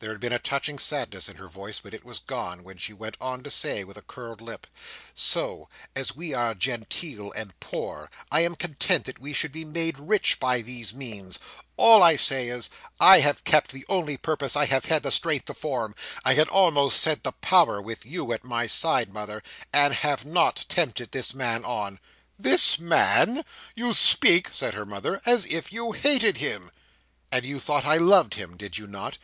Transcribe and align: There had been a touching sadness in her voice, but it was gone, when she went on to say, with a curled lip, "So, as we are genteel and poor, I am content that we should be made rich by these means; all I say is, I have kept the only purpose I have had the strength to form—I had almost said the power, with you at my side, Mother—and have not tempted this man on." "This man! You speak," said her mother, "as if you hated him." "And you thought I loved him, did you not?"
There 0.00 0.10
had 0.10 0.18
been 0.18 0.32
a 0.32 0.40
touching 0.40 0.80
sadness 0.80 1.28
in 1.28 1.36
her 1.36 1.46
voice, 1.46 1.78
but 1.78 1.94
it 1.94 2.04
was 2.04 2.18
gone, 2.18 2.64
when 2.64 2.76
she 2.76 2.92
went 2.92 3.16
on 3.20 3.44
to 3.44 3.52
say, 3.52 3.84
with 3.84 3.96
a 3.96 4.02
curled 4.02 4.40
lip, 4.40 4.66
"So, 5.14 5.68
as 5.94 6.16
we 6.16 6.34
are 6.34 6.56
genteel 6.56 7.30
and 7.36 7.54
poor, 7.60 8.10
I 8.32 8.40
am 8.40 8.56
content 8.56 9.04
that 9.04 9.20
we 9.20 9.32
should 9.32 9.52
be 9.52 9.64
made 9.64 9.96
rich 9.96 10.40
by 10.40 10.60
these 10.60 10.92
means; 10.92 11.38
all 11.76 12.02
I 12.02 12.16
say 12.16 12.48
is, 12.48 12.68
I 12.98 13.20
have 13.20 13.44
kept 13.44 13.70
the 13.70 13.86
only 13.88 14.16
purpose 14.16 14.56
I 14.56 14.64
have 14.64 14.86
had 14.86 15.04
the 15.04 15.12
strength 15.12 15.44
to 15.44 15.54
form—I 15.54 16.34
had 16.34 16.48
almost 16.48 17.00
said 17.00 17.22
the 17.22 17.30
power, 17.30 17.80
with 17.80 18.04
you 18.04 18.32
at 18.32 18.42
my 18.42 18.66
side, 18.66 19.12
Mother—and 19.12 19.94
have 19.94 20.24
not 20.24 20.66
tempted 20.68 21.12
this 21.12 21.32
man 21.32 21.64
on." 21.64 22.00
"This 22.36 22.80
man! 22.80 23.44
You 23.76 23.94
speak," 23.94 24.48
said 24.52 24.74
her 24.74 24.84
mother, 24.84 25.22
"as 25.24 25.46
if 25.46 25.72
you 25.72 25.92
hated 25.92 26.38
him." 26.38 26.72
"And 27.30 27.46
you 27.46 27.60
thought 27.60 27.84
I 27.84 27.98
loved 27.98 28.34
him, 28.34 28.56
did 28.56 28.76
you 28.76 28.88
not?" 28.88 29.16